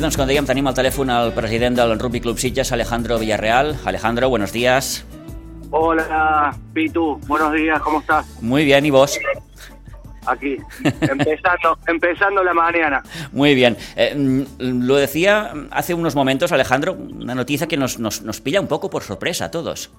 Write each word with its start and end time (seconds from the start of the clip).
Bé, 0.00 0.06
doncs, 0.06 0.16
com 0.16 0.24
dèiem, 0.24 0.46
tenim 0.48 0.64
al 0.64 0.72
telèfon 0.72 1.10
el 1.12 1.30
president 1.36 1.74
del 1.76 1.90
Rugby 2.00 2.22
Club 2.24 2.38
Sitges, 2.40 2.70
Alejandro 2.72 3.18
Villarreal. 3.20 3.74
Alejandro, 3.84 4.30
buenos 4.30 4.50
días. 4.50 5.04
Hola, 5.70 6.56
Pitu, 6.72 7.20
buenos 7.26 7.52
días, 7.52 7.78
¿cómo 7.82 8.00
estás? 8.00 8.26
Muy 8.40 8.64
bien, 8.64 8.86
¿y 8.86 8.88
vos? 8.88 9.18
Aquí, 10.24 10.56
empezando, 11.02 11.78
empezando 11.86 12.42
la 12.42 12.54
mañana. 12.54 13.02
Muy 13.32 13.54
bien. 13.54 13.76
Eh, 13.94 14.14
mm, 14.16 14.86
lo 14.86 14.96
decía 14.96 15.52
hace 15.70 15.92
unos 15.92 16.14
momentos, 16.14 16.50
Alejandro, 16.50 16.94
una 16.94 17.34
noticia 17.34 17.66
que 17.66 17.76
nos, 17.76 17.98
nos, 17.98 18.22
nos 18.22 18.40
pilla 18.40 18.62
un 18.62 18.68
poco 18.68 18.88
por 18.88 19.02
sorpresa 19.02 19.44
a 19.44 19.50
todos. 19.50 19.92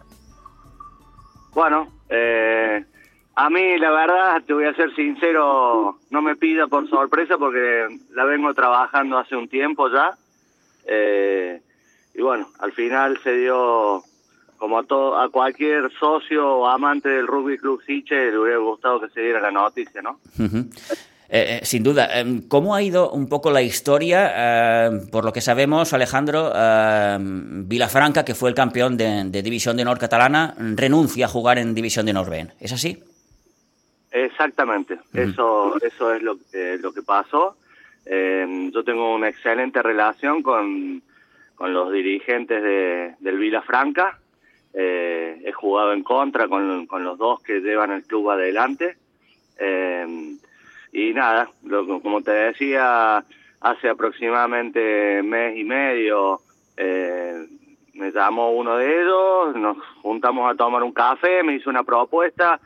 Bueno, 1.54 1.89
eh, 2.10 2.83
a 3.43 3.50
mí 3.50 3.77
la 3.79 3.89
verdad, 3.89 4.43
te 4.45 4.54
voy 4.54 4.65
a 4.65 4.73
ser 4.75 4.93
sincero, 4.93 5.97
no 6.11 6.21
me 6.21 6.36
pida 6.36 6.68
por 6.68 6.87
sorpresa 6.87 7.39
porque 7.39 7.87
la 8.11 8.23
vengo 8.23 8.54
trabajando 8.54 9.17
hace 9.17 9.36
un 9.36 9.47
tiempo 9.47 9.89
ya. 9.89 10.15
Eh, 10.86 11.59
y 12.14 12.21
bueno, 12.21 12.47
al 12.59 12.71
final 12.71 13.17
se 13.23 13.36
dio, 13.37 14.04
como 14.57 14.77
a, 14.77 14.83
todo, 14.83 15.19
a 15.19 15.29
cualquier 15.29 15.91
socio 16.00 16.47
o 16.47 16.67
amante 16.67 17.09
del 17.09 17.25
Rugby 17.25 17.57
Club 17.57 17.81
Siche, 17.83 18.29
le 18.29 18.37
hubiera 18.37 18.59
gustado 18.59 19.01
que 19.01 19.09
se 19.09 19.21
diera 19.21 19.42
la 19.42 19.50
noticia, 19.50 20.03
¿no? 20.03 20.19
Eh, 20.37 20.59
eh, 21.29 21.59
sin 21.64 21.81
duda. 21.81 22.09
Eh, 22.14 22.42
¿Cómo 22.47 22.75
ha 22.75 22.83
ido 22.83 23.09
un 23.09 23.28
poco 23.28 23.50
la 23.50 23.64
historia? 23.64 24.33
Eh, 24.36 25.01
por 25.11 25.25
lo 25.25 25.33
que 25.33 25.42
sabemos, 25.42 25.93
Alejandro, 25.93 26.51
eh, 26.53 27.17
Vilafranca, 27.19 28.23
que 28.23 28.36
fue 28.36 28.50
el 28.50 28.55
campeón 28.55 28.97
de, 28.97 29.42
División 29.42 29.78
de 29.78 29.81
Honor 29.81 29.97
catalana, 29.97 30.53
renuncia 30.75 31.25
a 31.25 31.29
jugar 31.29 31.57
en 31.57 31.73
División 31.73 32.05
de 32.05 32.11
Honor. 32.11 32.50
¿Es 32.59 32.73
así? 32.73 33.02
Exactamente, 34.11 35.00
eso 35.14 35.78
eso 35.81 36.14
es 36.14 36.22
lo 36.22 36.36
que, 36.52 36.78
lo 36.80 36.92
que 36.94 37.02
pasó. 37.02 37.56
Eh, 38.06 38.70
yo 38.73 38.84
tengo 38.84 39.16
una 39.16 39.30
excelente 39.30 39.81
relación 39.81 40.42
con, 40.44 41.02
con 41.56 41.73
los 41.73 41.92
dirigentes 41.94 42.62
de, 42.62 43.16
del 43.20 43.38
Vila 43.38 43.62
Franca. 43.62 44.17
Eh, 44.73 45.42
he 45.45 45.52
jugado 45.52 45.94
en 45.94 46.04
contra 46.04 46.48
con, 46.48 46.86
con 46.88 47.04
los 47.04 47.17
dos 47.17 47.42
que 47.42 47.59
llevan 47.62 47.92
el 47.92 48.04
club 48.04 48.32
adelante. 48.32 48.98
Eh, 49.59 50.36
y 50.94 51.14
nada, 51.14 51.50
lo- 51.64 52.02
como 52.02 52.22
te 52.22 52.32
decía, 52.32 53.23
hace 53.62 53.89
aproximadamente 53.89 55.22
mes 55.23 55.56
y 55.58 55.64
medio 55.64 56.42
eh, 56.76 57.45
me 57.94 58.12
llamó 58.12 58.52
uno 58.52 58.76
de 58.78 59.02
ellos, 59.04 59.56
nos 59.56 59.78
juntamos 60.02 60.52
a 60.52 60.56
tomar 60.56 60.82
un 60.84 60.92
café, 60.94 61.44
me 61.44 61.56
hizo 61.56 61.70
una 61.70 61.84
propuesta. 61.84 62.59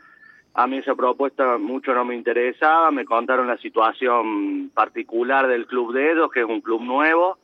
A 0.58 0.66
mí 0.66 0.78
esa 0.78 0.94
propuesta 0.94 1.58
mucho 1.58 1.92
no 1.92 2.06
me 2.06 2.14
interesaba, 2.14 2.90
me 2.90 3.04
contaron 3.04 3.46
la 3.46 3.58
situación 3.58 4.70
particular 4.70 5.48
del 5.48 5.66
club 5.66 5.92
de 5.92 6.12
ellos, 6.12 6.30
que 6.32 6.40
es 6.40 6.46
un 6.46 6.62
club 6.62 6.80
nuevo, 6.80 7.36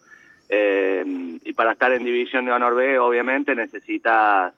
eh, 0.48 1.04
y 1.44 1.52
para 1.52 1.72
estar 1.72 1.92
en 1.92 2.04
División 2.04 2.46
de 2.46 2.52
Honor 2.52 2.74
B 2.74 2.98
obviamente 2.98 3.54
necesitas 3.54 4.54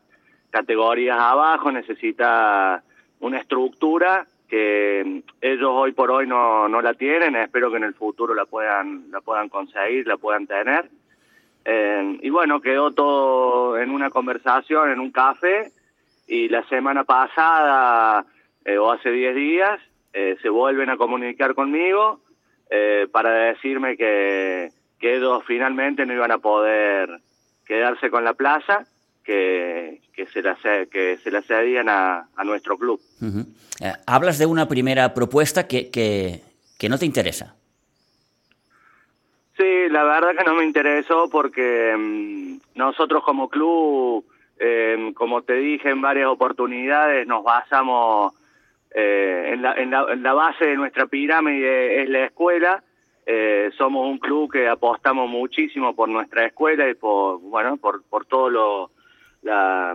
categorías 0.51 1.19
abajo, 1.19 1.73
necesitas 1.73 2.81
una 3.19 3.41
estructura 3.41 4.25
que 4.49 5.23
ellos 5.41 5.71
hoy 5.73 5.91
por 5.91 6.13
hoy 6.13 6.29
no, 6.29 6.69
no 6.69 6.81
la 6.81 6.95
tienen, 6.95 7.35
espero 7.35 7.73
que 7.73 7.79
en 7.79 7.85
el 7.85 7.95
futuro 7.95 8.35
la 8.35 8.47
puedan, 8.47 9.11
la 9.11 9.21
puedan 9.21 9.49
conseguir, 9.49 10.07
la 10.07 10.17
puedan 10.17 10.47
tener. 10.47 10.89
Eh, 11.65 12.19
y 12.23 12.31
bueno, 12.31 12.61
quedó 12.61 12.93
todo 12.93 13.79
en 13.79 13.91
una 13.91 14.11
conversación, 14.11 14.93
en 14.93 15.01
un 15.01 15.11
café, 15.11 15.73
y 16.29 16.49
la 16.49 16.63
semana 16.69 17.03
pasada, 17.03 18.25
eh, 18.65 18.79
o 18.79 18.91
hace 18.91 19.11
10 19.11 19.35
días, 19.35 19.81
eh, 20.13 20.37
se 20.43 20.49
vuelven 20.49 20.91
a 20.91 20.97
comunicar 20.97 21.55
conmigo 21.55 22.21
eh, 22.71 23.07
para 23.11 23.31
decirme 23.31 23.97
que, 23.97 24.71
que 24.99 25.17
ellos 25.17 25.43
finalmente 25.47 26.07
no 26.07 26.15
iban 26.15 26.31
a 26.31 26.39
poder 26.39 27.21
quedarse 27.67 28.11
con 28.11 28.25
la 28.25 28.35
plaza, 28.35 28.87
que, 29.25 30.01
que, 30.13 30.27
se, 30.27 30.43
la, 30.43 30.57
que 30.91 31.17
se 31.17 31.31
la 31.31 31.43
cedían 31.43 31.89
a, 31.89 32.29
a 32.37 32.45
nuestro 32.45 32.77
club. 32.77 33.01
Eh, 33.81 33.93
hablas 34.07 34.39
de 34.39 34.47
una 34.47 34.69
primera 34.69 35.15
propuesta 35.15 35.67
que, 35.67 35.91
que, 35.91 36.43
que 36.79 36.89
no 36.89 36.99
te 36.99 37.07
interesa. 37.07 37.57
Sí, 39.57 39.89
la 39.89 40.03
verdad 40.05 40.37
que 40.37 40.45
no 40.45 40.55
me 40.55 40.65
interesó 40.65 41.29
porque 41.31 41.95
mm, 41.97 42.79
nosotros 42.79 43.23
como 43.25 43.49
club, 43.49 44.25
eh, 44.59 45.13
como 45.15 45.43
te 45.43 45.55
dije 45.55 45.91
en 45.91 46.01
varias 46.01 46.29
oportunidades, 46.29 47.27
nos 47.27 47.45
basamos 47.45 48.35
eh, 48.95 49.51
en, 49.53 49.63
la, 49.63 49.75
en, 49.75 49.91
la, 49.91 50.07
en 50.13 50.23
la 50.23 50.33
base 50.35 50.65
de 50.67 50.77
nuestra 50.77 51.07
pirámide 51.07 52.03
es 52.03 52.09
la 52.09 52.25
escuela. 52.25 52.83
Eh, 53.27 53.71
somos 53.77 54.07
un 54.09 54.19
club 54.19 54.53
que 54.53 54.69
apostamos 54.69 55.29
muchísimo 55.29 55.95
por 55.97 56.09
nuestra 56.09 56.47
escuela 56.47 56.89
y 56.89 56.95
por 56.95 57.41
bueno 57.41 57.77
por 57.79 58.03
por 58.05 58.27
todo 58.27 58.51
lo 58.51 58.91
la, 59.43 59.95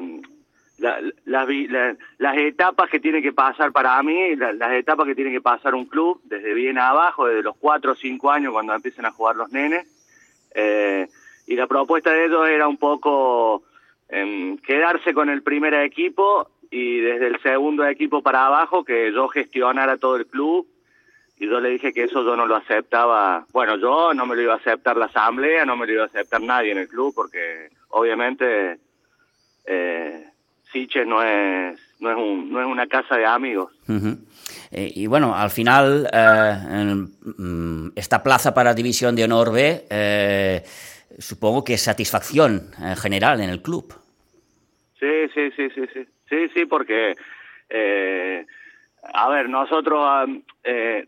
las 2.17 2.37
etapas 2.37 2.89
que 2.89 2.99
tiene 2.99 3.21
que 3.21 3.33
pasar 3.33 3.71
para 3.71 4.01
mí, 4.03 4.35
la- 4.35 4.53
las 4.53 4.71
etapas 4.73 5.05
que 5.05 5.15
tiene 5.15 5.31
que 5.31 5.41
pasar 5.41 5.75
un 5.75 5.85
club, 5.85 6.21
desde 6.23 6.53
bien 6.53 6.77
abajo, 6.77 7.27
desde 7.27 7.43
los 7.43 7.55
4 7.57 7.91
o 7.91 7.95
5 7.95 8.31
años 8.31 8.53
cuando 8.53 8.73
empiezan 8.73 9.05
a 9.05 9.11
jugar 9.11 9.35
los 9.35 9.51
nenes. 9.51 9.85
Eh, 10.55 11.07
y 11.47 11.55
la 11.55 11.67
propuesta 11.67 12.11
de 12.11 12.25
ellos 12.25 12.47
era 12.47 12.67
un 12.67 12.77
poco 12.77 13.63
em, 14.09 14.57
quedarse 14.57 15.13
con 15.13 15.29
el 15.29 15.43
primer 15.43 15.73
equipo 15.75 16.49
y 16.71 16.99
desde 16.99 17.27
el 17.27 17.41
segundo 17.41 17.85
equipo 17.85 18.21
para 18.21 18.45
abajo 18.45 18.83
que 18.83 19.11
yo 19.11 19.27
gestionara 19.27 19.97
todo 19.97 20.15
el 20.17 20.27
club. 20.27 20.67
Y 21.37 21.47
yo 21.47 21.61
le 21.61 21.69
dije 21.69 21.93
que 21.93 22.03
eso 22.03 22.23
yo 22.23 22.35
no 22.35 22.45
lo 22.45 22.57
aceptaba. 22.57 23.45
Bueno, 23.53 23.77
yo 23.77 24.13
no 24.13 24.25
me 24.25 24.35
lo 24.35 24.41
iba 24.41 24.53
a 24.53 24.57
aceptar 24.57 24.97
la 24.97 25.05
asamblea, 25.05 25.65
no 25.65 25.77
me 25.77 25.87
lo 25.87 25.93
iba 25.93 26.03
a 26.03 26.07
aceptar 26.07 26.41
nadie 26.41 26.71
en 26.71 26.79
el 26.79 26.89
club 26.89 27.13
porque 27.15 27.69
obviamente 27.89 28.77
eh, 29.65 30.25
Siche 30.71 31.05
no 31.05 31.23
es, 31.23 31.79
no, 31.99 32.11
es 32.11 32.17
un, 32.17 32.51
no 32.51 32.61
es 32.61 32.67
una 32.67 32.87
casa 32.87 33.17
de 33.17 33.25
amigos. 33.25 33.71
Eh, 34.71 34.91
y 34.95 35.07
bueno, 35.07 35.35
al 35.35 35.49
final, 35.49 36.09
eh, 36.11 37.07
mm, 37.37 37.89
esta 37.95 38.21
plaza 38.21 38.53
para 38.53 38.73
División 38.73 39.15
de 39.15 39.23
Honor 39.23 39.51
B, 39.51 39.85
eh, 39.89 40.63
supongo 41.17 41.63
que 41.63 41.75
es 41.75 41.81
satisfacción 41.81 42.69
en 42.79 42.95
general 42.97 43.41
en 43.41 43.49
el 43.49 43.61
club. 43.61 43.93
Sí, 44.99 45.07
sí, 45.33 45.49
sí, 45.55 45.69
sí, 45.73 45.81
sí, 45.93 46.07
sí, 46.29 46.49
sí, 46.53 46.65
porque, 46.65 47.15
eh, 47.69 48.45
a 49.13 49.29
ver, 49.29 49.49
nosotros, 49.49 50.29
eh, 50.63 51.07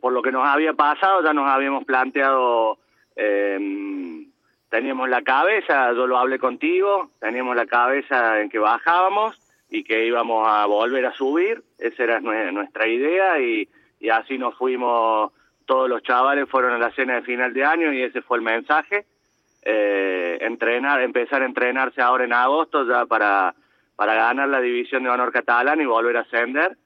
por 0.00 0.12
lo 0.12 0.22
que 0.22 0.32
nos 0.32 0.46
había 0.46 0.72
pasado, 0.74 1.22
ya 1.22 1.32
nos 1.32 1.48
habíamos 1.48 1.84
planteado, 1.84 2.78
eh, 3.16 4.24
teníamos 4.70 5.08
la 5.08 5.22
cabeza, 5.22 5.92
yo 5.92 6.06
lo 6.06 6.18
hablé 6.18 6.38
contigo, 6.38 7.10
teníamos 7.20 7.56
la 7.56 7.66
cabeza 7.66 8.40
en 8.40 8.48
que 8.50 8.58
bajábamos 8.58 9.40
y 9.70 9.84
que 9.84 10.06
íbamos 10.06 10.46
a 10.48 10.66
volver 10.66 11.06
a 11.06 11.12
subir, 11.12 11.62
esa 11.78 12.02
era 12.04 12.20
nue- 12.20 12.52
nuestra 12.52 12.86
idea 12.86 13.38
y, 13.40 13.68
y 14.00 14.08
así 14.10 14.38
nos 14.38 14.56
fuimos, 14.56 15.32
todos 15.66 15.88
los 15.88 16.02
chavales 16.02 16.48
fueron 16.48 16.72
a 16.72 16.78
la 16.78 16.90
cena 16.92 17.16
de 17.16 17.22
final 17.22 17.52
de 17.52 17.64
año 17.64 17.92
y 17.92 18.02
ese 18.02 18.22
fue 18.22 18.38
el 18.38 18.42
mensaje 18.44 19.04
eh, 19.62 20.38
entrenar, 20.40 21.02
empezar 21.02 21.42
a 21.42 21.46
entrenarse 21.46 22.00
ahora 22.00 22.24
en 22.24 22.32
agosto 22.32 22.86
ya 22.86 23.04
para, 23.06 23.54
para 23.98 24.14
ganar 24.14 24.48
la 24.48 24.60
división 24.60 25.02
de 25.02 25.08
honor 25.10 25.32
catalán 25.32 25.80
y 25.80 25.84
volver 25.84 26.18
a 26.18 26.20
ascender. 26.20 26.76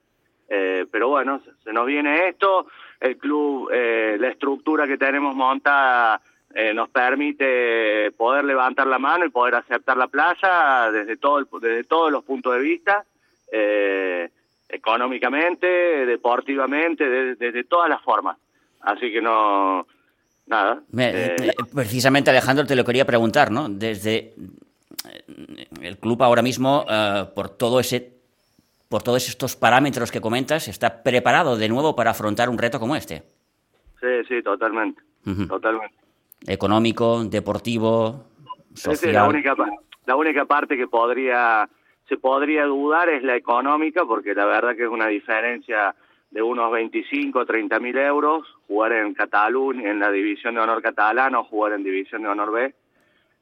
Eh, 0.49 0.87
pero 0.91 1.09
bueno, 1.09 1.41
se, 1.63 1.71
nos 1.71 1.85
viene 1.85 2.27
esto, 2.27 2.65
el 2.99 3.17
club, 3.17 3.69
eh, 3.71 4.17
la 4.19 4.29
estructura 4.29 4.87
que 4.87 4.97
tenemos 4.97 5.35
montada 5.35 6.19
eh, 6.55 6.73
nos 6.73 6.89
permite 6.89 8.09
poder 8.17 8.43
levantar 8.45 8.87
la 8.87 8.97
mano 8.97 9.25
y 9.25 9.29
poder 9.29 9.53
aceptar 9.55 9.95
la 9.95 10.07
plaza 10.07 10.89
desde, 10.91 11.15
todo 11.17 11.37
el- 11.37 11.47
desde 11.61 11.83
todos 11.83 12.11
los 12.11 12.23
puntos 12.23 12.55
de 12.55 12.59
vista, 12.61 13.05
eh, 13.51 14.29
económicamente, 14.69 15.67
deportivamente, 16.07 17.07
desde, 17.07 17.35
desde 17.35 17.63
todas 17.63 17.89
las 17.89 18.01
formas. 18.01 18.37
Así 18.81 19.11
que 19.11 19.21
no, 19.21 19.85
nada. 20.47 20.81
Me- 20.91 21.35
precisamente, 21.73 22.31
Alejandro, 22.31 22.65
te 22.65 22.75
lo 22.75 22.83
quería 22.83 23.05
preguntar, 23.05 23.51
¿no? 23.51 23.69
Desde 23.69 24.33
el 25.81 25.97
club 25.97 26.21
ahora 26.23 26.41
mismo, 26.41 26.85
eh, 26.89 27.25
por 27.35 27.49
todo 27.49 27.79
ese 27.79 28.13
por 28.89 29.01
todos 29.01 29.27
estos 29.27 29.55
parámetros 29.55 30.11
que 30.11 30.21
comentas, 30.21 30.67
está 30.67 31.01
preparado 31.01 31.57
de 31.57 31.67
nuevo 31.67 31.95
para 31.95 32.11
afrontar 32.11 32.47
un 32.47 32.59
reto 32.59 32.79
como 32.79 32.95
este. 32.95 33.23
Sí, 33.99 34.23
sí, 34.27 34.43
totalmente. 34.43 35.01
Totalmente. 35.47 35.95
Económico, 36.45 37.23
deportivo, 37.23 38.25
es 38.75 38.85
la 38.85 38.95
social. 38.95 39.29
única, 39.29 39.55
la 40.05 40.15
única 40.15 40.45
parte 40.45 40.77
que 40.77 40.87
podría 40.87 41.67
se 42.07 42.17
podría 42.17 42.65
dudar 42.65 43.09
es 43.09 43.23
la 43.23 43.35
económica, 43.35 44.05
porque 44.05 44.35
la 44.35 44.45
verdad 44.45 44.75
que 44.75 44.83
es 44.83 44.89
una 44.89 45.07
diferencia 45.07 45.95
de 46.31 46.41
unos 46.41 46.71
25 46.71 47.45
30 47.45 47.79
mil 47.79 47.97
euros 47.97 48.45
jugar 48.67 48.91
en 48.93 49.13
Cataluña, 49.13 49.89
en 49.89 49.99
la 49.99 50.11
división 50.11 50.55
de 50.55 50.61
honor 50.61 50.81
catalana 50.81 51.39
o 51.39 51.43
jugar 51.45 51.73
en 51.73 51.83
división 51.83 52.23
de 52.23 52.29
honor 52.29 52.51
B. 52.51 52.75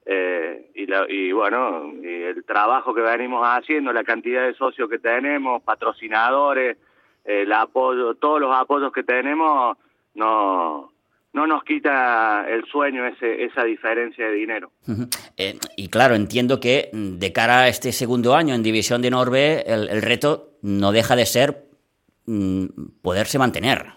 Eh, 0.05 0.71
y, 0.75 0.87
la- 0.87 1.05
y 1.09 1.31
bueno, 1.31 1.93
y 2.01 2.07
el 2.23 2.43
trabajo 2.43 2.93
que 2.93 3.01
venimos 3.01 3.45
haciendo, 3.45 3.93
la 3.93 4.03
cantidad 4.03 4.45
de 4.45 4.53
socios 4.55 4.89
que 4.89 4.99
tenemos, 4.99 5.61
patrocinadores, 5.63 6.77
el 7.23 7.51
apoyo, 7.53 8.15
todos 8.15 8.41
los 8.41 8.55
apoyos 8.55 8.91
que 8.91 9.03
tenemos, 9.03 9.77
no 10.15 10.91
no 11.33 11.47
nos 11.47 11.63
quita 11.63 12.45
el 12.49 12.65
sueño 12.65 13.05
ese, 13.05 13.45
esa 13.45 13.63
diferencia 13.63 14.27
de 14.27 14.33
dinero. 14.33 14.71
Eh, 15.37 15.57
y 15.77 15.87
claro, 15.89 16.15
entiendo 16.15 16.59
que 16.59 16.89
mm, 16.91 17.19
de 17.19 17.31
cara 17.31 17.59
a 17.61 17.67
este 17.69 17.93
segundo 17.93 18.35
año 18.35 18.53
en 18.53 18.63
División 18.63 19.01
de 19.01 19.11
Norbe, 19.11 19.63
el, 19.65 20.01
reto 20.01 20.49
no 20.61 20.91
deja 20.91 21.15
de 21.15 21.25
ser 21.25 21.63
mm, 22.25 22.65
poderse 23.01 23.39
mantener. 23.39 23.93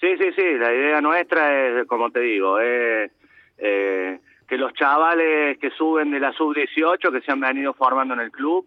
Sí, 0.00 0.16
sí, 0.18 0.32
sí, 0.34 0.42
la 0.58 0.74
idea 0.74 1.00
nuestra 1.00 1.80
es, 1.80 1.86
como 1.86 2.10
te 2.10 2.18
digo, 2.20 2.58
es 2.58 3.10
eh, 3.10 3.12
que 3.56 4.58
los 4.58 4.72
chavales 4.74 5.58
que 5.58 5.70
suben 5.70 6.10
de 6.10 6.20
la 6.20 6.32
sub-18, 6.32 7.12
que 7.12 7.20
se 7.20 7.32
han 7.32 7.40
venido 7.40 7.74
formando 7.74 8.14
en 8.14 8.20
el 8.20 8.30
club, 8.30 8.66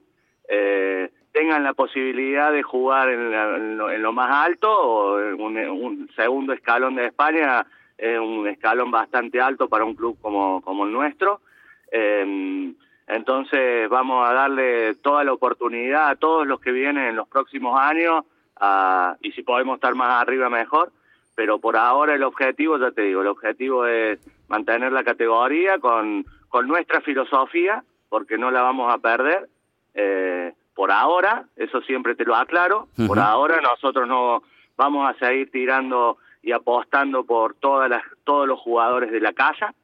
eh, 0.49 1.09
tengan 1.31 1.63
la 1.63 1.73
posibilidad 1.73 2.51
de 2.51 2.63
jugar 2.63 3.09
en, 3.09 3.77
lo, 3.77 4.13
más 4.13 4.31
alto 4.31 4.71
o 4.71 5.15
un, 5.35 6.09
segundo 6.15 6.53
escalón 6.53 6.95
de 6.95 7.07
España 7.07 7.65
es 7.97 8.19
un 8.19 8.47
escalón 8.47 8.91
bastante 8.91 9.41
alto 9.41 9.67
para 9.67 9.83
un 9.83 9.95
club 9.95 10.17
como, 10.21 10.61
como 10.61 10.85
el 10.85 10.91
nuestro. 10.91 11.41
Em, 11.91 12.75
entonces 13.07 13.89
vamos 13.89 14.27
a 14.27 14.33
darle 14.33 14.95
toda 14.95 15.23
la 15.23 15.33
oportunidad 15.33 16.09
a 16.09 16.15
todos 16.15 16.45
los 16.45 16.59
que 16.59 16.71
vienen 16.71 17.05
en 17.05 17.15
los 17.15 17.27
próximos 17.27 17.79
años 17.79 18.23
y 19.21 19.31
si 19.31 19.43
podemos 19.43 19.75
estar 19.75 19.95
más 19.95 20.21
arriba 20.21 20.49
mejor. 20.49 20.91
Pero 21.37 21.59
por 21.59 21.77
ahora 21.77 22.15
el 22.15 22.23
objetivo, 22.23 22.79
ya 22.79 22.89
te 22.89 23.03
digo, 23.03 23.21
el 23.21 23.27
objetivo 23.27 23.85
es 23.85 24.19
mantener 24.47 24.91
la 24.91 25.03
categoría 25.03 25.77
con, 25.77 26.25
con 26.49 26.67
nuestra 26.67 26.99
filosofía, 27.01 27.83
porque 28.09 28.39
no 28.39 28.49
la 28.49 28.63
vamos 28.63 28.91
a 28.91 28.97
perder. 28.97 29.47
Eh, 29.93 30.51
por 30.73 30.91
ahora, 30.91 31.45
eso 31.55 31.79
siempre 31.81 32.15
te 32.15 32.25
lo 32.25 32.35
aclaro, 32.35 32.87
por 33.05 33.19
ahora 33.19 33.61
nosotros 33.61 34.07
no 34.07 34.41
vamos 34.77 35.07
a 35.07 35.19
seguir 35.19 35.51
tirando 35.51 36.17
y 36.41 36.53
apostando 36.53 37.23
por 37.23 37.53
todas 37.53 37.87
las, 37.87 38.01
todos 38.23 38.47
los 38.47 38.59
jugadores 38.59 39.11
de 39.11 39.19
la 39.19 39.33
casa. 39.33 39.75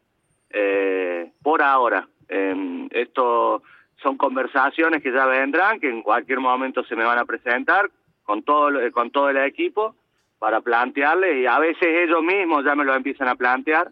Eh, 0.49 1.33
por 1.43 1.61
ahora, 1.61 2.07
eh, 2.29 2.87
esto 2.89 3.61
son 4.01 4.17
conversaciones 4.17 5.03
que 5.03 5.11
ya 5.11 5.27
vendrán, 5.27 5.79
que 5.79 5.89
en 5.89 6.01
cualquier 6.01 6.39
momento 6.39 6.83
se 6.83 6.95
me 6.95 7.03
van 7.03 7.19
a 7.19 7.25
presentar 7.25 7.91
con 8.23 8.41
todo, 8.41 8.71
con 8.91 9.11
todo 9.11 9.29
el 9.29 9.37
equipo 9.37 9.95
para 10.43 10.59
plantearles 10.59 11.37
y 11.37 11.45
a 11.45 11.57
veces 11.57 11.87
ellos 11.87 12.21
mismos 12.21 12.65
ya 12.65 12.75
me 12.75 12.83
lo 12.83 12.93
empiezan 12.93 13.29
a 13.29 13.35
plantear, 13.35 13.91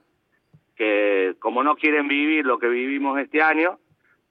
que 0.75 1.33
como 1.39 1.63
no 1.63 1.77
quieren 1.77 2.09
vivir 2.09 2.45
lo 2.45 2.59
que 2.59 2.67
vivimos 2.67 3.17
este 3.19 3.41
año, 3.41 3.79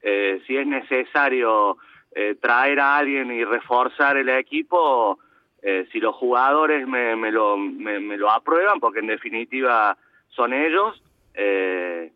eh, 0.02 0.43
si 0.46 0.55
es 0.55 0.67
necesario 0.67 1.78
eh, 2.14 2.37
traer 2.38 2.78
a 2.78 2.99
alguien 2.99 3.32
y 3.32 3.43
reforzar 3.43 4.19
el 4.19 4.28
equipo 4.28 5.19
eh, 5.62 5.88
si 5.93 5.99
los 5.99 6.14
jugadores 6.14 6.87
me, 6.87 7.17
me, 7.17 7.32
lo, 7.32 7.56
me, 7.56 8.19
lo 8.19 8.31
aprueban, 8.31 8.81
porque 8.81 8.99
en 8.99 9.06
definitiva 9.06 9.96
son 10.28 10.52
ellos, 10.52 11.02
eh, 11.32 12.12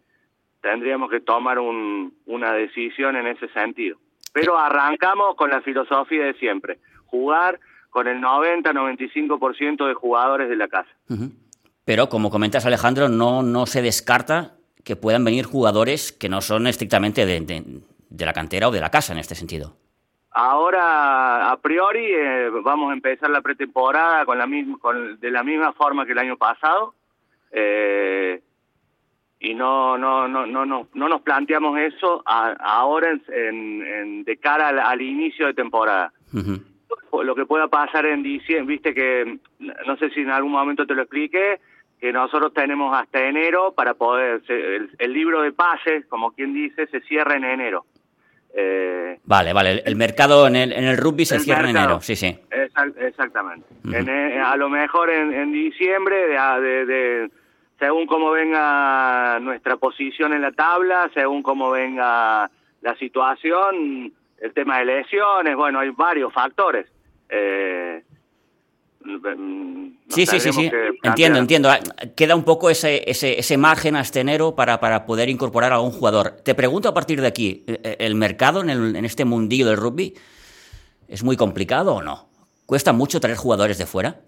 tendríamos 0.60 1.08
que 1.08 1.20
tomar 1.20 1.58
un, 1.58 2.12
una 2.26 2.52
decisión 2.52 3.16
en 3.16 3.28
ese 3.28 3.48
sentido. 3.48 3.96
Pero 4.34 4.58
arrancamos 4.58 5.34
con 5.34 5.48
la 5.48 5.62
filosofía 5.62 6.26
de 6.26 6.34
siempre, 6.34 6.76
jugar 7.06 7.58
con 7.94 8.08
el 8.08 8.20
90-95% 8.20 9.86
de 9.86 9.94
jugadores 9.94 10.48
de 10.48 10.56
la 10.56 10.66
casa. 10.66 10.90
Pero 11.84 12.08
como 12.08 12.28
comentas 12.28 12.66
Alejandro, 12.66 13.08
no, 13.08 13.44
no 13.44 13.66
se 13.66 13.82
descarta 13.82 14.56
que 14.82 14.96
puedan 14.96 15.24
venir 15.24 15.44
jugadores 15.44 16.10
que 16.10 16.28
no 16.28 16.40
son 16.40 16.66
estrictamente 16.66 17.24
de, 17.24 17.40
de 18.10 18.26
la 18.26 18.32
cantera 18.32 18.66
o 18.66 18.72
de 18.72 18.80
la 18.80 18.90
casa 18.90 19.12
en 19.12 19.20
este 19.20 19.36
sentido. 19.36 19.76
Ahora, 20.32 21.52
a 21.52 21.56
priori, 21.58 22.04
eh, 22.04 22.50
vamos 22.64 22.90
a 22.90 22.94
empezar 22.94 23.30
la 23.30 23.42
pretemporada 23.42 24.26
con 24.26 24.38
la 24.38 24.48
misma, 24.48 24.76
con, 24.78 25.20
de 25.20 25.30
la 25.30 25.44
misma 25.44 25.72
forma 25.72 26.04
que 26.04 26.10
el 26.10 26.18
año 26.18 26.36
pasado. 26.36 26.94
Eh, 27.52 28.42
y 29.38 29.54
no, 29.54 29.96
no, 29.96 30.26
no, 30.26 30.46
no, 30.46 30.66
no, 30.66 30.88
no 30.92 31.08
nos 31.08 31.20
planteamos 31.20 31.78
eso 31.78 32.24
ahora 32.26 33.16
en, 33.28 34.24
de 34.24 34.36
cara 34.38 34.70
al, 34.88 35.00
inicio 35.00 35.46
de 35.46 35.54
temporada. 35.54 36.12
Lo 37.22 37.34
que 37.34 37.46
pueda 37.46 37.68
pasar 37.68 38.06
en 38.06 38.22
diciembre, 38.22 38.74
viste 38.74 38.94
que, 38.94 39.38
no 39.58 39.96
sé 39.96 40.10
si 40.10 40.20
en 40.20 40.30
algún 40.30 40.52
momento 40.52 40.86
te 40.86 40.94
lo 40.94 41.02
expliqué, 41.02 41.60
que 42.00 42.12
nosotros 42.12 42.52
tenemos 42.52 42.96
hasta 42.96 43.26
enero 43.26 43.72
para 43.72 43.94
poder, 43.94 44.42
el, 44.48 44.90
el 44.98 45.12
libro 45.12 45.42
de 45.42 45.52
pases, 45.52 46.06
como 46.06 46.32
quien 46.32 46.52
dice, 46.52 46.86
se 46.88 47.00
cierra 47.02 47.36
en 47.36 47.44
enero. 47.44 47.84
Eh, 48.56 49.18
vale, 49.24 49.52
vale. 49.52 49.82
El 49.84 49.96
mercado 49.96 50.46
en 50.46 50.54
el, 50.54 50.72
en 50.72 50.84
el 50.84 50.96
rugby 50.96 51.24
se 51.24 51.40
cierra 51.40 51.68
en 51.68 51.76
enero, 51.76 52.00
sí, 52.00 52.14
sí. 52.14 52.38
exactamente. 52.98 53.66
Eh, 53.92 54.40
a 54.40 54.56
lo 54.56 54.68
mejor 54.68 55.10
en, 55.10 55.52
diciembre, 55.52 56.28
de, 56.28 57.30
según 57.80 58.06
cómo 58.06 58.30
venga 58.30 59.40
nuestra 59.40 59.76
posición 59.76 60.32
en 60.34 60.42
la 60.42 60.52
tabla, 60.52 61.10
según 61.14 61.42
cómo 61.42 61.70
venga 61.70 62.48
la 62.80 62.96
situación, 62.96 64.12
el 64.38 64.52
tema 64.52 64.78
de 64.78 64.84
lesiones, 64.84 65.56
bueno, 65.56 65.80
hay 65.80 65.90
varios 65.90 66.32
factores. 66.32 66.86
Eh, 67.34 68.02
sí, 70.08 70.26
sí, 70.26 70.40
sí, 70.40 70.52
sí. 70.52 70.70
Entiendo, 71.02 71.38
entiendo. 71.38 71.70
Ah, 71.70 71.80
queda 72.16 72.36
un 72.36 72.44
poco 72.44 72.70
ese, 72.70 73.08
ese, 73.10 73.38
ese 73.38 73.56
margen 73.56 73.96
hasta 73.96 74.20
enero 74.20 74.54
para, 74.54 74.80
para 74.80 75.04
poder 75.06 75.28
incorporar 75.28 75.72
a 75.72 75.80
un 75.80 75.90
jugador. 75.90 76.36
Te 76.44 76.54
pregunto 76.54 76.88
a 76.88 76.94
partir 76.94 77.20
de 77.20 77.26
aquí, 77.26 77.64
eh, 77.66 77.80
eh, 77.82 77.96
¿el 78.00 78.14
mercado 78.14 78.60
en, 78.60 78.70
el, 78.70 78.96
en 78.96 79.04
este 79.04 79.24
mundillo 79.24 79.66
del 79.66 79.76
rugby 79.76 80.14
es 81.08 81.22
muy 81.24 81.36
complicado 81.36 81.96
o 81.96 82.02
no? 82.02 82.28
¿Cuesta 82.66 82.92
mucho 82.92 83.20
traer 83.20 83.36
jugadores 83.36 83.78
de 83.78 83.86
fuera? 83.86 84.20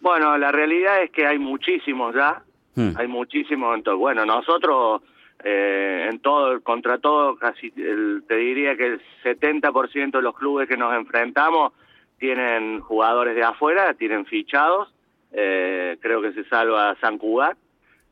Bueno, 0.00 0.36
la 0.38 0.52
realidad 0.52 1.02
es 1.02 1.10
que 1.10 1.26
hay 1.26 1.38
muchísimos 1.38 2.14
ya. 2.14 2.42
Hmm. 2.74 2.90
Hay 2.96 3.08
muchísimos. 3.08 3.74
Entonces, 3.74 3.98
bueno, 3.98 4.26
nosotros 4.26 5.02
eh, 5.44 6.08
en 6.10 6.18
todo, 6.20 6.60
contra 6.62 6.98
todo, 6.98 7.36
casi 7.36 7.70
te 7.70 8.36
diría 8.36 8.76
que 8.76 8.86
el 8.86 9.00
70% 9.22 10.10
de 10.10 10.22
los 10.22 10.34
clubes 10.34 10.68
que 10.68 10.76
nos 10.76 10.94
enfrentamos 10.94 11.72
tienen 12.18 12.80
jugadores 12.80 13.34
de 13.34 13.44
afuera, 13.44 13.94
tienen 13.94 14.26
fichados, 14.26 14.92
eh, 15.32 15.96
creo 16.00 16.20
que 16.20 16.32
se 16.32 16.44
salva 16.44 16.96
San 17.00 17.18
Cugat 17.18 17.56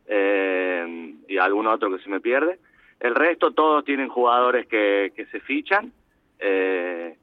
eh, 0.06 1.14
y 1.28 1.38
algún 1.38 1.66
otro 1.66 1.90
que 1.90 2.02
se 2.02 2.08
me 2.08 2.20
pierde. 2.20 2.58
El 3.00 3.14
resto 3.14 3.50
todos 3.50 3.84
tienen 3.84 4.08
jugadores 4.08 4.66
que, 4.66 5.12
que 5.14 5.26
se 5.26 5.40
fichan, 5.40 5.92
eh, 6.38 7.16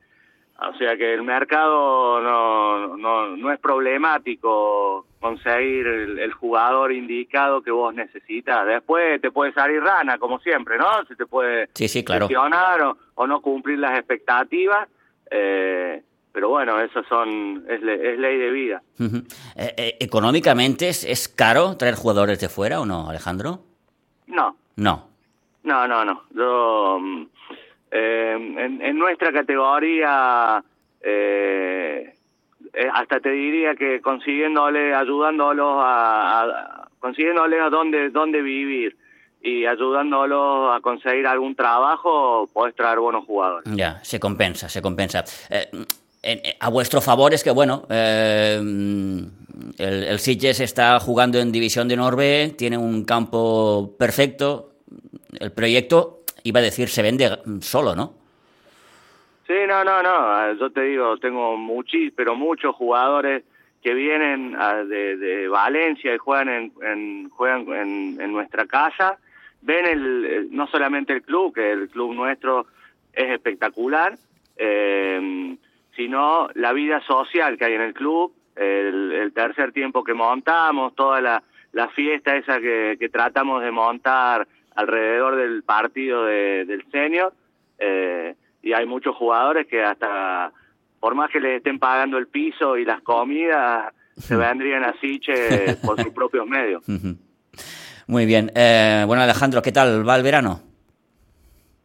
o 0.69 0.77
sea 0.77 0.95
que 0.97 1.13
el 1.13 1.23
mercado 1.23 2.21
no, 2.21 2.97
no, 2.97 3.35
no 3.35 3.51
es 3.51 3.59
problemático 3.59 5.05
conseguir 5.19 5.87
el, 5.87 6.33
jugador 6.33 6.91
indicado 6.91 7.61
que 7.61 7.71
vos 7.71 7.93
necesitas. 7.93 8.65
Después 8.65 9.21
te 9.21 9.31
puede 9.31 9.53
salir 9.53 9.81
rana, 9.81 10.17
como 10.17 10.39
siempre, 10.39 10.77
¿no? 10.77 11.05
Se 11.07 11.15
te 11.15 11.25
puede 11.25 11.69
sí, 11.73 11.87
sí, 11.87 12.03
claro. 12.03 12.27
o, 12.27 12.97
o, 13.15 13.27
no 13.27 13.41
cumplir 13.41 13.79
las 13.79 13.97
expectativas. 13.97 14.87
Eh, 15.31 16.03
pero 16.33 16.49
bueno, 16.49 16.81
eso 16.81 17.03
son 17.07 17.63
es, 17.69 17.81
ley 17.81 18.37
de 18.37 18.49
vida. 18.49 18.81
Eh, 18.99 19.73
eh, 19.77 19.97
¿Económicamente 19.99 20.89
es, 20.89 21.27
caro 21.29 21.77
traer 21.77 21.95
jugadores 21.95 22.39
de 22.39 22.49
fuera 22.49 22.81
o 22.81 22.85
no, 22.85 23.09
Alejandro? 23.09 23.61
No. 24.27 24.57
No. 24.75 25.09
No, 25.63 25.87
no, 25.87 26.03
no. 26.03 26.23
Yo, 26.35 26.99
mm, 26.99 27.27
eh, 27.93 28.33
en, 28.81 28.97
nuestra 28.97 29.31
categoría, 29.31 30.63
hasta 32.93 33.19
te 33.19 33.29
diría 33.29 33.75
que 33.75 34.01
consiguiéndole, 34.01 34.93
ayudándolos 34.95 35.77
a, 35.79 36.41
a 36.41 36.89
consiguiéndole 36.99 37.59
a 37.59 37.69
dónde, 37.69 38.09
dónde 38.09 38.41
vivir 38.41 38.95
y 39.41 39.65
ayudándolos 39.65 40.75
a 40.75 40.79
conseguir 40.81 41.27
algún 41.27 41.55
trabajo, 41.55 42.49
podés 42.51 42.75
traer 42.75 42.99
buenos 42.99 43.25
jugadores. 43.25 43.69
Ya, 43.75 43.99
se 44.03 44.19
compensa, 44.19 44.69
se 44.69 44.81
compensa 44.81 45.23
a 46.59 46.69
vuestro 46.69 47.01
favor 47.01 47.33
es 47.33 47.43
que, 47.43 47.51
bueno, 47.51 47.85
eh, 47.89 48.55
el, 48.57 50.03
el 50.03 50.19
Sitges 50.19 50.59
está 50.61 50.99
jugando 50.99 51.39
en 51.39 51.51
División 51.51 51.87
de 51.87 51.97
Norbe, 51.97 52.53
tiene 52.57 52.77
un 52.77 53.03
campo 53.03 53.95
perfecto. 53.97 54.69
El 55.39 55.51
proyecto, 55.51 56.22
iba 56.43 56.59
a 56.59 56.63
decir, 56.63 56.89
se 56.89 57.01
vende 57.01 57.29
solo, 57.61 57.95
¿no? 57.95 58.13
Sí, 59.47 59.53
no, 59.67 59.83
no, 59.83 60.01
no. 60.01 60.53
Yo 60.53 60.71
te 60.71 60.81
digo, 60.83 61.17
tengo 61.17 61.57
muchos, 61.57 61.99
pero 62.15 62.35
muchos 62.35 62.75
jugadores 62.75 63.43
que 63.81 63.93
vienen 63.93 64.53
de, 64.87 65.47
Valencia 65.49 66.15
y 66.15 66.17
juegan 66.17 66.71
en, 66.81 67.29
juegan 67.29 67.67
en, 68.19 68.31
nuestra 68.31 68.65
casa. 68.65 69.17
Ven 69.61 69.85
el, 69.85 70.47
no 70.51 70.67
solamente 70.67 71.13
el 71.13 71.21
club, 71.21 71.53
que 71.53 71.71
el 71.71 71.89
club 71.89 72.13
nuestro 72.13 72.67
es 73.13 73.31
espectacular. 73.31 74.17
Eh, 74.55 75.57
sino 75.95 76.49
la 76.55 76.73
vida 76.73 77.01
social 77.01 77.57
que 77.57 77.65
hay 77.65 77.73
en 77.73 77.81
el 77.81 77.93
club, 77.93 78.33
el, 78.55 79.31
tercer 79.33 79.71
tiempo 79.71 80.03
que 80.03 80.13
montamos, 80.13 80.95
toda 80.95 81.21
la, 81.21 81.43
la 81.71 81.89
fiesta 81.89 82.35
esa 82.35 82.59
que, 82.59 82.97
que, 82.99 83.09
tratamos 83.09 83.61
de 83.61 83.71
montar 83.71 84.47
alrededor 84.75 85.35
del 85.35 85.63
partido 85.63 86.25
de, 86.25 86.65
del 86.65 86.85
senior, 86.91 87.33
eh, 87.79 88.35
y 88.61 88.73
hay 88.73 88.85
muchos 88.85 89.15
jugadores 89.15 89.67
que 89.67 89.83
hasta, 89.83 90.51
por 90.99 91.15
más 91.15 91.29
que 91.29 91.39
les 91.39 91.57
estén 91.57 91.79
pagando 91.79 92.17
el 92.17 92.27
piso 92.27 92.77
y 92.77 92.85
las 92.85 93.01
comidas, 93.01 93.93
se 94.17 94.35
vendrían 94.35 94.83
a 94.83 94.93
Siche 94.99 95.75
por 95.85 96.01
sus 96.01 96.13
propios 96.13 96.47
medios. 96.47 96.83
Muy 98.07 98.25
bien. 98.25 98.51
Eh, 98.55 99.03
bueno, 99.07 99.23
Alejandro, 99.23 99.61
¿qué 99.61 99.71
tal 99.71 100.07
va 100.07 100.15
el 100.15 100.23
verano? 100.23 100.61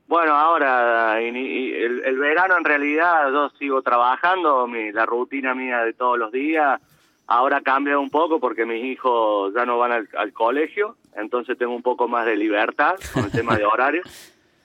Bueno, 0.09 0.33
ahora 0.35 1.21
el, 1.21 2.19
verano 2.19 2.57
en 2.57 2.65
realidad 2.65 3.31
yo 3.31 3.51
sigo 3.59 3.83
trabajando, 3.83 4.67
mi, 4.67 4.91
la 4.91 5.05
rutina 5.05 5.55
mía 5.55 5.81
de 5.85 5.93
todos 5.93 6.19
los 6.19 6.33
días. 6.33 6.81
Ahora 7.27 7.61
cambia 7.61 7.99
un 7.99 8.09
poco 8.09 8.41
porque 8.41 8.65
mis 8.65 8.83
hijos 8.85 9.53
ya 9.55 9.67
no 9.67 9.77
van 9.77 9.93
al, 9.93 10.33
colegio, 10.33 10.97
entonces 11.21 11.59
tengo 11.59 11.75
un 11.75 11.83
poco 11.83 12.09
más 12.09 12.27
de 12.27 12.37
libertad 12.37 12.95
con 13.13 13.25
el 13.25 13.31
tema 13.31 13.57
de 13.57 13.65
horario. 13.67 14.03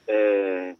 Eh, 0.08 0.76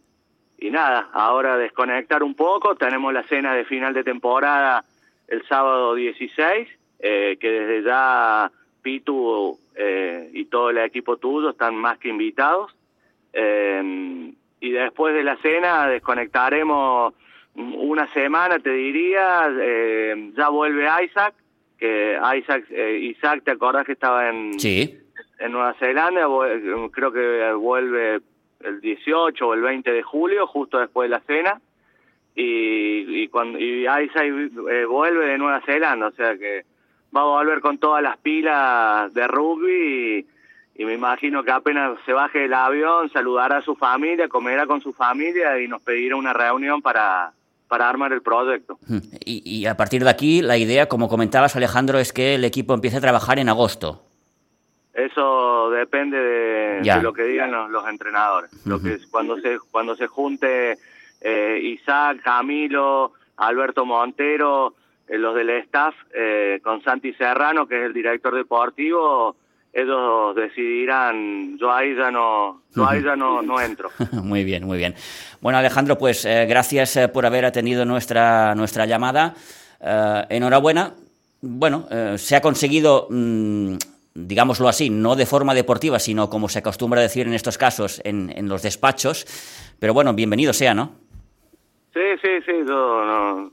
y 0.58 0.70
nada, 0.70 1.10
ahora 1.12 1.56
desconectar 1.56 2.22
un 2.22 2.34
poco. 2.34 2.74
Tenemos 2.76 3.12
la 3.12 3.22
cena 3.24 3.54
de 3.54 3.64
final 3.64 3.92
de 3.92 4.04
temporada 4.04 4.84
el 5.28 5.46
sábado 5.46 5.94
16, 5.94 6.68
eh, 7.00 7.36
que 7.40 7.50
desde 7.50 7.82
ya 7.82 8.50
Pitu 8.82 9.58
eh, 9.74 10.30
y 10.32 10.44
todo 10.44 10.70
el 10.70 10.78
equipo 10.78 11.16
tuyo 11.16 11.50
están 11.50 11.74
más 11.74 11.98
que 11.98 12.08
invitados. 12.08 12.74
Eh, 13.32 14.32
y 14.60 14.70
después 14.70 15.14
de 15.14 15.24
la 15.24 15.36
cena 15.38 15.88
desconectaremos 15.88 17.14
una 17.54 18.12
semana, 18.12 18.58
te 18.58 18.70
diría. 18.70 19.48
Eh, 19.60 20.32
ya 20.36 20.48
vuelve 20.48 20.86
Isaac, 21.04 21.34
que 21.78 22.18
Isaac, 22.38 22.70
Isaac, 22.70 23.42
¿te 23.44 23.50
acordás 23.50 23.84
que 23.84 23.92
estaba 23.92 24.28
en, 24.28 24.58
sí. 24.58 25.03
En 25.38 25.52
Nueva 25.52 25.74
Zelanda? 25.74 26.26
Creo 26.92 27.12
que 27.12 27.52
vuelve 27.52 28.20
el 28.60 28.80
18 28.80 29.46
o 29.46 29.54
el 29.54 29.60
20 29.60 29.92
de 29.92 30.02
julio, 30.02 30.46
justo 30.46 30.78
después 30.78 31.08
de 31.08 31.16
la 31.16 31.20
cena. 31.20 31.60
Y, 32.34 33.22
y, 33.22 33.28
cuando, 33.28 33.58
y 33.58 33.82
Isaac 33.82 34.26
vuelve 34.88 35.26
de 35.26 35.38
Nueva 35.38 35.60
Zelanda, 35.60 36.08
o 36.08 36.12
sea 36.12 36.36
que 36.36 36.64
vamos 37.14 37.36
a 37.36 37.44
volver 37.44 37.60
con 37.60 37.78
todas 37.78 38.02
las 38.02 38.18
pilas 38.18 39.14
de 39.14 39.28
rugby 39.28 40.26
y, 40.76 40.84
me 40.84 40.94
imagino 40.94 41.44
que 41.44 41.52
apenas 41.52 41.96
se 42.04 42.12
baje 42.12 42.40
del 42.40 42.54
avión, 42.54 43.08
saludará 43.12 43.58
a 43.58 43.62
su 43.62 43.76
familia, 43.76 44.26
comerá 44.28 44.66
con 44.66 44.80
su 44.80 44.92
familia 44.92 45.60
y 45.60 45.68
nos 45.68 45.80
pedirá 45.80 46.16
una 46.16 46.32
reunión 46.32 46.82
para, 46.82 47.32
para 47.68 47.88
armar 47.88 48.12
el 48.12 48.22
proyecto. 48.22 48.78
Y, 49.24 49.64
a 49.66 49.76
partir 49.76 50.02
de 50.02 50.10
aquí, 50.10 50.42
la 50.42 50.58
idea, 50.58 50.88
como 50.88 51.08
comentabas 51.08 51.54
Alejandro, 51.54 52.00
es 52.00 52.12
que 52.12 52.34
el 52.34 52.44
equipo 52.44 52.74
empiece 52.74 52.96
a 52.96 53.00
trabajar 53.00 53.38
en 53.38 53.48
agosto. 53.48 54.02
Eso 54.94 55.70
depende 55.70 56.18
de, 56.18 57.02
lo 57.02 57.12
que 57.12 57.24
digan 57.24 57.50
los, 57.72 57.88
entrenadores. 57.88 58.50
Lo 58.64 58.80
que 58.80 58.94
es 58.94 59.06
cuando 59.08 59.40
se 59.40 59.58
cuando 59.70 59.96
se 59.96 60.06
junte 60.06 60.78
eh, 61.20 61.60
Isaac, 61.60 62.20
Camilo, 62.22 63.12
Alberto 63.36 63.84
Montero, 63.84 64.74
eh, 65.08 65.18
los 65.18 65.34
del 65.34 65.50
staff, 65.50 65.94
eh, 66.14 66.60
con 66.62 66.82
Santi 66.82 67.12
Serrano, 67.14 67.66
que 67.66 67.80
es 67.80 67.86
el 67.86 67.92
director 67.92 68.34
deportivo, 68.34 69.36
ellos 69.72 70.34
decidirán, 70.36 71.58
yo 71.58 71.72
ahí 71.72 71.94
ya 71.96 72.10
no, 72.10 72.62
yo 72.74 72.88
ahí 72.88 73.02
ya 73.02 73.16
no, 73.16 73.42
no 73.42 73.60
entro. 73.60 73.90
muy 74.12 74.44
bien, 74.44 74.64
muy 74.64 74.78
bien. 74.78 74.94
Bueno, 75.40 75.58
Alejandro, 75.58 75.98
pues 75.98 76.24
eh, 76.24 76.46
gracias 76.46 76.98
por 77.12 77.26
haber 77.26 77.44
atendido 77.44 77.84
nuestra, 77.84 78.54
nuestra 78.54 78.86
llamada. 78.86 79.34
enhorabuena. 80.30 80.94
Bueno, 81.42 81.86
se 82.16 82.36
ha 82.36 82.40
conseguido, 82.40 83.06
mm, 83.10 83.76
digámoslo 84.14 84.68
así, 84.68 84.90
no 84.90 85.16
de 85.16 85.26
forma 85.26 85.54
deportiva, 85.54 85.98
sino 85.98 86.30
como 86.30 86.48
se 86.48 86.60
acostumbra 86.60 87.00
decir 87.00 87.26
en 87.26 87.34
estos 87.34 87.58
casos, 87.58 88.00
en, 88.04 88.32
en 88.34 88.48
los 88.48 88.62
despachos. 88.62 89.26
Pero 89.78 89.92
bueno, 89.92 90.14
bienvenido 90.14 90.52
sea, 90.52 90.74
¿no? 90.74 90.92
Sí, 91.92 92.00
sí, 92.22 92.40
sí, 92.46 92.52
yo 92.66 93.04
no 93.04 93.52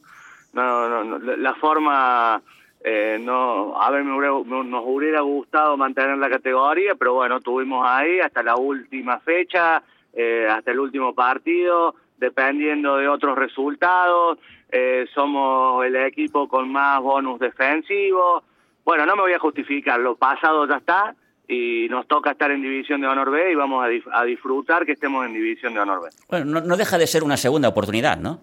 no, 0.53 1.03
no, 1.03 1.19
la 1.37 1.53
forma 1.55 2.41
eh, 2.83 3.17
no 3.21 3.79
a 3.79 3.89
ver 3.91 4.03
nos 4.03 4.83
hubiera 4.85 5.21
gustado 5.21 5.77
mantener 5.77 6.17
la 6.17 6.29
categoría 6.29 6.95
pero 6.95 7.13
bueno 7.13 7.39
tuvimos 7.39 7.85
ahí 7.87 8.19
hasta 8.19 8.43
la 8.43 8.55
última 8.55 9.19
fecha 9.19 9.83
eh, 10.13 10.47
hasta 10.49 10.71
el 10.71 10.79
último 10.79 11.13
partido 11.13 11.95
dependiendo 12.17 12.97
de 12.97 13.07
otros 13.07 13.37
resultados 13.37 14.39
eh, 14.71 15.05
somos 15.13 15.85
el 15.85 15.95
equipo 15.95 16.47
con 16.47 16.71
más 16.71 17.01
bonus 17.01 17.39
defensivos 17.39 18.43
bueno 18.83 19.05
no 19.05 19.15
me 19.15 19.21
voy 19.23 19.33
a 19.33 19.39
justificar 19.39 20.00
lo 20.00 20.15
pasado 20.15 20.67
ya 20.67 20.77
está 20.77 21.15
y 21.47 21.88
nos 21.89 22.07
toca 22.07 22.31
estar 22.31 22.50
en 22.51 22.61
División 22.61 23.01
de 23.01 23.07
Honor 23.07 23.29
B 23.29 23.51
y 23.51 23.55
vamos 23.55 23.85
a, 24.11 24.23
disfrutar 24.23 24.85
que 24.85 24.93
estemos 24.93 25.25
en 25.25 25.33
División 25.33 25.73
de 25.73 25.81
Honor 25.81 26.03
B. 26.03 26.09
Bueno, 26.29 26.61
no 26.61 26.77
deja 26.77 26.97
de 26.97 27.05
ser 27.07 27.25
una 27.25 27.35
segunda 27.35 27.67
oportunidad, 27.67 28.17
¿no? 28.17 28.39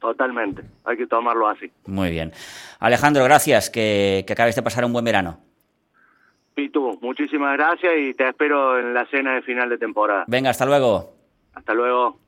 Totalmente, 0.00 0.62
hay 0.84 0.96
que 0.96 1.06
tomarlo 1.06 1.46
así. 1.46 1.70
Muy 1.86 2.10
bien. 2.10 2.32
Alejandro, 2.78 3.22
gracias, 3.24 3.68
que, 3.68 4.24
que 4.26 4.32
acabes 4.32 4.56
de 4.56 4.62
pasar 4.62 4.84
un 4.86 4.94
buen 4.94 5.04
verano. 5.04 5.40
Y 6.56 6.70
tú, 6.70 6.98
muchísimas 7.02 7.56
gracias 7.56 7.92
y 7.98 8.14
te 8.14 8.28
espero 8.28 8.78
en 8.78 8.94
la 8.94 9.06
cena 9.06 9.34
de 9.34 9.42
final 9.42 9.68
de 9.68 9.78
temporada. 9.78 10.24
Venga, 10.26 10.50
hasta 10.50 10.64
luego. 10.64 11.12
Hasta 11.54 11.74
luego. 11.74 12.18